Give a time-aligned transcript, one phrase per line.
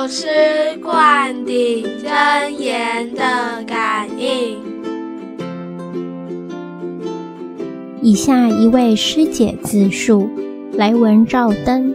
[0.00, 0.26] 药师
[0.82, 4.56] 灌顶真言的感应。
[8.00, 10.30] 以下一位师姐自述：
[10.72, 11.94] 来文照灯。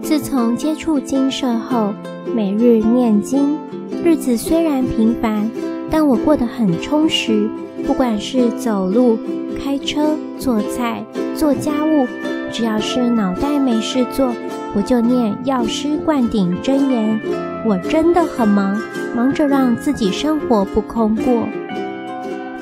[0.00, 1.92] 自从接触经社后，
[2.34, 3.58] 每日念经，
[4.02, 5.50] 日子虽然平凡，
[5.90, 7.46] 但我过得很充实。
[7.86, 9.18] 不管是走路、
[9.62, 11.04] 开车、做菜、
[11.34, 12.06] 做家务，
[12.50, 14.32] 只要是脑袋没事做，
[14.74, 17.20] 我就念药师灌顶真言。
[17.64, 18.76] 我真的很忙，
[19.16, 21.48] 忙着让自己生活不空过。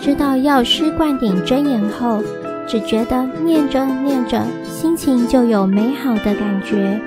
[0.00, 2.23] 知道药师灌顶真言后，
[2.68, 7.01] 只觉得念着念着，心情就有美好的感觉。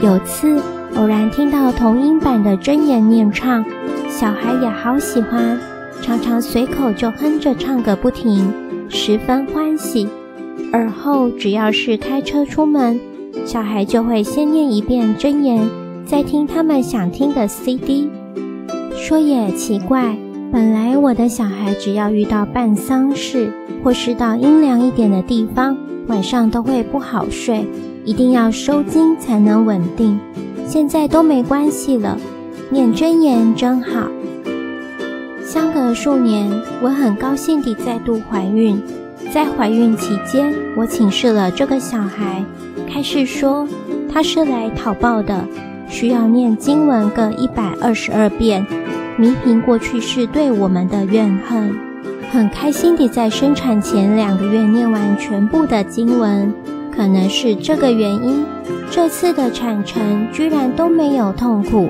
[0.00, 0.60] 有次
[0.96, 3.64] 偶然听到同音版的真言念唱，
[4.08, 5.58] 小孩也好喜欢，
[6.00, 8.52] 常常随口就哼着唱个不停，
[8.88, 10.08] 十分欢喜。
[10.72, 13.00] 而后只要是开车出门，
[13.44, 15.68] 小孩就会先念一遍真言，
[16.06, 18.08] 再听他们想听的 CD。
[18.96, 20.16] 说也奇怪，
[20.50, 27.66] 本来我的小孩只要遇到办丧事，或是到阴凉一点的地方，晚上都会不好睡。
[28.04, 30.18] 一定要收惊才能稳定，
[30.66, 32.18] 现在都没关系了。
[32.70, 34.08] 念真言真好。
[35.42, 36.50] 相隔数年，
[36.82, 38.80] 我很高兴地再度怀孕。
[39.32, 42.44] 在怀孕期间，我请示了这个小孩，
[42.88, 43.66] 开示说
[44.12, 45.46] 他是来讨报的，
[45.88, 48.64] 需要念经文各一百二十二遍，
[49.16, 51.74] 弥平过去世对我们的怨恨。
[52.30, 56.52] 很开心地在生产前两个月念完全部的经文。
[56.96, 58.44] 可能是这个原因，
[58.88, 61.88] 这次的产程居然都没有痛苦。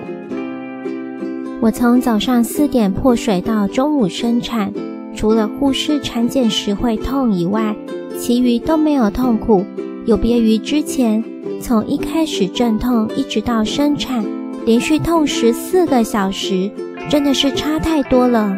[1.61, 4.73] 我从早上四点破水到中午生产，
[5.15, 7.77] 除了护士产检时会痛以外，
[8.19, 9.67] 其余都没有痛苦。
[10.07, 11.25] 有别于之前，
[11.63, 14.23] 从一开始阵痛一直到生产，
[14.67, 16.71] 连续痛十四个小时，
[17.09, 18.55] 真的是差太多了。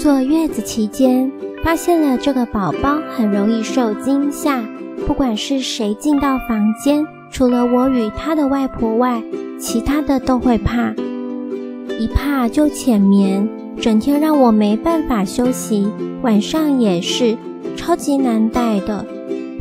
[0.00, 1.30] 坐月子期间，
[1.64, 4.62] 发现了这个宝宝很容易受惊吓。
[5.08, 9.20] 不管是谁进到房间，除了我与他的外婆外，
[9.58, 10.94] 其他的都会怕，
[11.98, 15.88] 一怕就浅眠，整天让我没办法休息，
[16.22, 17.36] 晚上也是
[17.76, 19.04] 超级难带的。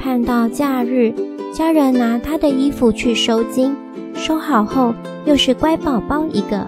[0.01, 1.13] 盼到假日，
[1.53, 3.75] 家人拿他的衣服去收惊，
[4.15, 4.95] 收好后
[5.25, 6.65] 又是乖宝宝一个。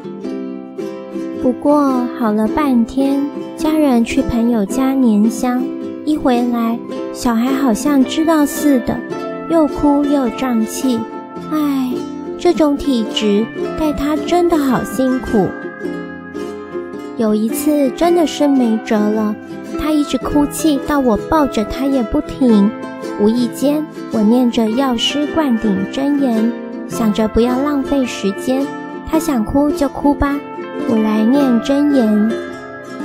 [1.42, 3.28] 不过好了半天，
[3.58, 5.64] 家人去朋友家拈香。
[6.06, 6.78] 一回来，
[7.12, 8.96] 小孩好像知道似的，
[9.50, 11.00] 又哭又胀气。
[11.52, 11.92] 唉，
[12.38, 13.48] 这种体质
[13.80, 15.48] 带他真的好辛苦。
[17.18, 19.36] 有一次真的是没辙了，
[19.80, 22.70] 他一直哭泣，到我抱着他也不停。
[23.20, 26.52] 无意间，我念着药师灌顶真言，
[26.88, 28.66] 想着不要浪费时间，
[29.10, 30.40] 他想哭就哭吧，
[30.90, 32.32] 我来念真言。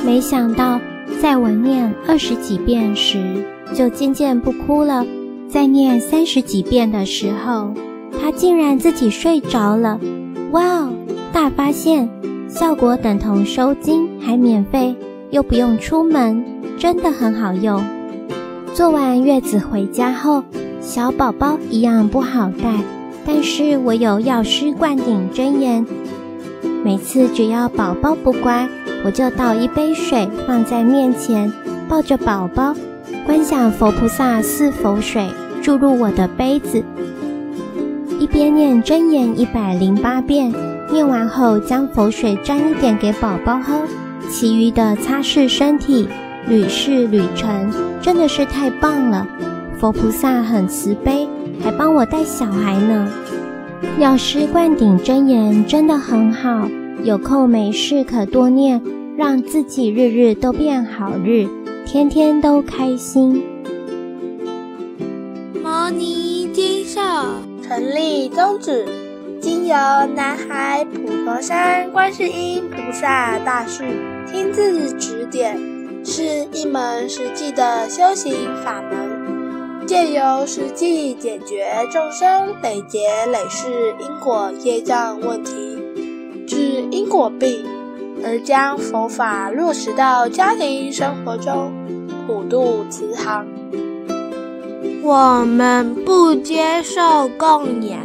[0.04, 0.80] 没想到。
[1.22, 3.42] 在我念二十几遍时，
[3.74, 5.04] 就渐渐不哭了。
[5.48, 7.72] 在念三十几遍的时候，
[8.20, 9.98] 他竟然自己睡着了。
[10.52, 10.92] 哇哦，
[11.32, 12.08] 大发现！
[12.46, 14.94] 效果等同收惊，还免费，
[15.30, 16.44] 又不用出门，
[16.78, 17.82] 真的很好用。
[18.78, 20.44] 做完月子回家后，
[20.80, 22.72] 小宝宝一样不好带，
[23.26, 25.84] 但是我有药师灌顶真言，
[26.84, 28.68] 每次只要宝宝不乖。
[29.04, 31.52] 我就倒一杯水放在面前，
[31.88, 32.72] 抱着宝宝，
[33.26, 35.26] 观想佛菩萨赐佛水
[35.60, 36.84] 注入我的杯子，
[38.20, 40.54] 一边念真言一百零八遍，
[40.92, 43.82] 念完后将佛水沾一点给宝宝喝，
[44.30, 46.08] 其余的擦拭身体，
[46.48, 47.70] 屡试屡成，
[48.00, 49.26] 真的是太棒了！
[49.78, 51.28] 佛菩萨很慈悲，
[51.62, 53.06] 还帮我带小孩呢。
[53.98, 56.66] 药师灌顶真言真的很好。
[57.04, 58.82] 有空没事可多念，
[59.16, 61.46] 让自己日日都变好日，
[61.84, 63.42] 天天都开心。
[65.62, 67.00] 摩尼精舍
[67.62, 68.86] 成立宗旨，
[69.38, 69.76] 经由
[70.16, 73.84] 南海普陀山观世音菩萨大士
[74.26, 75.56] 亲自指点，
[76.10, 76.24] 是
[76.54, 78.32] 一门实际的修行
[78.64, 83.00] 法门，借由实际解决众生累劫
[83.30, 85.52] 累世因果业障问题。
[86.46, 86.56] 治
[86.90, 87.62] 因果病，
[88.24, 91.70] 而将佛法落实到家庭生活中，
[92.26, 93.46] 普渡慈航。
[95.02, 98.00] 我们不接受供养，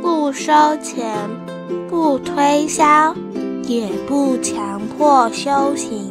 [0.00, 1.14] 不收钱，
[1.90, 3.14] 不推销，
[3.64, 6.10] 也不强迫修行，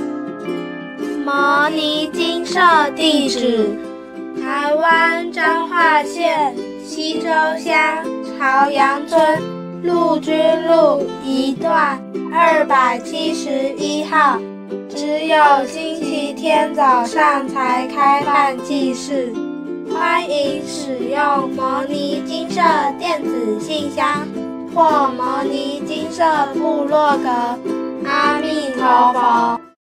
[1.33, 2.59] 摩尼金色
[2.93, 3.69] 地址：
[4.43, 7.73] 台湾彰化县溪州乡
[8.37, 9.41] 朝阳村
[9.81, 10.35] 陆军
[10.67, 11.97] 路一段
[12.33, 14.37] 二百七十一号。
[14.89, 19.33] 只有星期天早上才开办祭事，
[19.89, 22.61] 欢迎使用摩尼金色
[22.99, 24.27] 电子信箱
[24.75, 26.25] 或摩尼金色
[26.55, 27.29] 部落格。
[28.05, 29.60] 阿弥陀佛。